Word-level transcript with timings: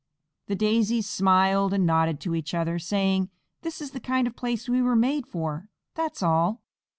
The 0.47 0.55
Daisies 0.55 1.07
smiled 1.07 1.73
and 1.75 1.85
nodded 1.85 2.19
to 2.21 2.33
each 2.33 2.55
other, 2.55 2.79
saying, 2.79 3.29
"This 3.61 3.79
is 3.81 3.91
the 3.91 3.99
kind 3.99 4.25
of 4.25 4.35
place 4.35 4.67
we 4.67 4.81
were 4.81 4.95
made 4.95 5.27
for, 5.27 5.69
that's 5.93 6.23
all." 6.23 6.63